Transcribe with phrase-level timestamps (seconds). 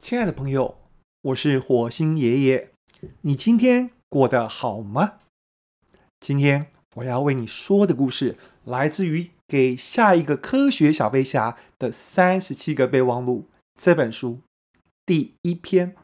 [0.00, 0.78] 亲爱的朋友，
[1.20, 2.72] 我是火星爷爷。
[3.20, 5.20] 你今天过得好吗？
[6.18, 13.44] 今天我要为你说的故事来自于《给下一个科学小飞侠的三十七个备忘录》
[13.74, 14.40] 这本书
[15.04, 15.94] 第一篇，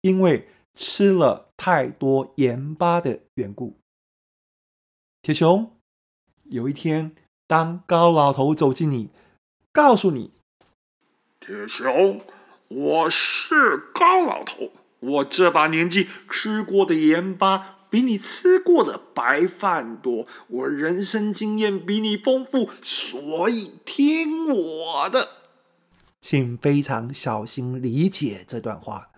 [0.00, 3.76] 因为吃了太多盐巴的缘故。
[5.22, 5.70] 铁雄，
[6.46, 7.14] 有一天，
[7.46, 9.10] 当高老头走近你，
[9.70, 10.32] 告诉你
[11.38, 12.20] ：“铁雄。”
[12.74, 25.28] 我是高老头，我这把年纪吃过的盐巴比你吃过的白饭多，我人生经验比你丰富，所以听我的，
[26.22, 29.10] 请非常小心理解这段话。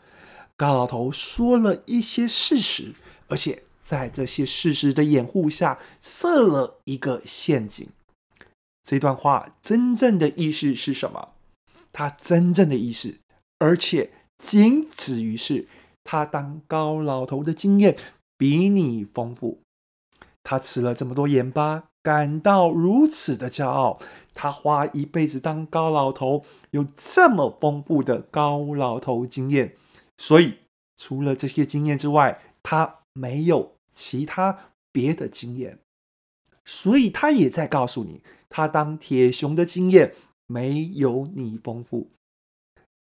[0.56, 2.92] 高老头说了一些事实，
[3.28, 7.88] 而且在这些事实的掩护下设了一个陷阱。
[8.82, 11.28] 这段话真正的意思是什么？
[11.92, 13.14] 他真正的意思。
[13.58, 15.68] 而且仅止于是，
[16.02, 17.96] 他当高老头的经验
[18.36, 19.60] 比你丰富，
[20.42, 24.00] 他吃了这么多盐巴，感到如此的骄傲。
[24.34, 29.76] 他花一辈子当高老头，有这么丰富的高老头经验，
[30.18, 30.58] 所以
[30.96, 35.78] 除了这些经验之外，他没有其他别的经验。
[36.64, 40.14] 所以他也在告诉你，他当铁熊的经验
[40.46, 42.10] 没有你丰富。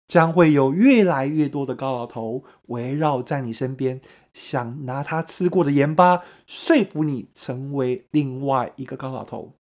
[0.08, 4.00] 将会有越来越多的高老头围绕在你身边，
[4.31, 9.53] 想拿他吃过的盐巴说服你成为另外一个高老头。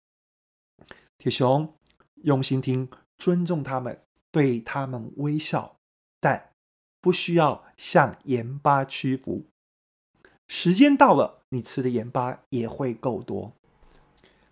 [1.17, 1.73] 铁雄，
[2.17, 2.87] 用心听，
[3.17, 5.77] 尊重他们，对他们微笑，
[6.19, 6.51] 但
[7.01, 9.45] 不需要向盐巴屈服。
[10.47, 13.53] 时间到了，你吃的盐巴也会够多。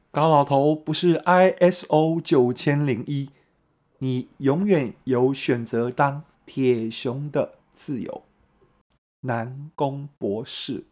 [0.10, 3.30] 高老头不是 ISO 九千零一。
[4.04, 8.24] 你永远有选择当铁熊的自由，
[9.22, 10.84] 南宫博士。